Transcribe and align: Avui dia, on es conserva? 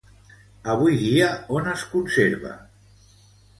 Avui 0.75 0.97
dia, 1.01 1.27
on 1.59 1.71
es 1.75 1.85
conserva? 1.93 2.57